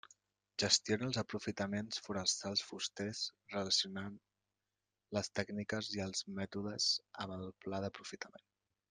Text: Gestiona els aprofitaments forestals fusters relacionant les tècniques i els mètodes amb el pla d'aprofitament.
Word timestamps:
Gestiona 0.61 1.05
els 1.07 1.17
aprofitaments 1.21 1.99
forestals 2.05 2.63
fusters 2.69 3.21
relacionant 3.57 4.17
les 5.19 5.31
tècniques 5.41 5.91
i 5.99 6.03
els 6.11 6.25
mètodes 6.41 6.89
amb 7.27 7.37
el 7.41 7.47
pla 7.67 7.83
d'aprofitament. 7.85 8.47